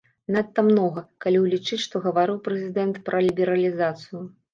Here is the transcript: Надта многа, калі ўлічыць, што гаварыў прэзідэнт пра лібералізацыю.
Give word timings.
Надта 0.35 0.61
многа, 0.67 1.01
калі 1.25 1.37
ўлічыць, 1.43 1.79
што 1.83 2.01
гаварыў 2.05 2.39
прэзідэнт 2.47 2.97
пра 3.11 3.21
лібералізацыю. 3.27 4.23